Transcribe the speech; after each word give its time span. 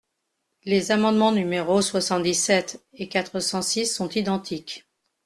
Les 0.63 0.89
amendements 0.91 1.31
numéros 1.31 1.83
soixante-dix-sept 1.83 2.83
et 2.95 3.07
quatre 3.07 3.39
cent 3.39 3.61
six 3.61 3.85
sont 3.85 4.09
identiques. 4.09 4.87